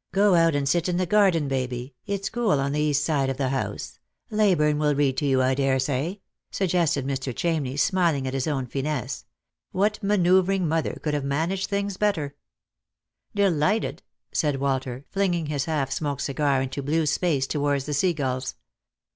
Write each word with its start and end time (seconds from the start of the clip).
"Go 0.12 0.36
out 0.36 0.54
and 0.54 0.68
sit 0.68 0.88
in 0.88 0.98
the 0.98 1.04
garden, 1.04 1.48
Baby; 1.48 1.96
it's 2.06 2.28
cool 2.28 2.60
on 2.60 2.70
the 2.70 2.78
east 2.80 3.04
side 3.04 3.28
of 3.28 3.38
the 3.38 3.48
house. 3.48 3.98
Leyburne 4.30 4.78
will 4.78 4.94
read 4.94 5.16
to 5.16 5.26
you, 5.26 5.42
I 5.42 5.56
daresay," 5.56 6.20
suggested 6.52 7.04
Mr. 7.04 7.34
Chamney, 7.34 7.76
smiling 7.76 8.24
at 8.28 8.32
his 8.32 8.46
own 8.46 8.66
finesse. 8.66 9.24
What 9.72 10.00
manoeuvring 10.00 10.68
mother 10.68 10.94
could 11.02 11.12
have 11.14 11.24
managed 11.24 11.68
things 11.70 11.96
better 11.96 12.28
P" 12.28 12.34
Delighted," 13.42 14.04
said 14.32 14.60
Walter, 14.60 15.06
flinging 15.10 15.46
his 15.46 15.64
half 15.64 15.90
smoked 15.90 16.22
cigar 16.22 16.62
into 16.62 16.84
blue 16.84 17.04
space 17.04 17.48
towards 17.48 17.86
the 17.86 17.94
sea 17.94 18.12
gulls. 18.12 18.54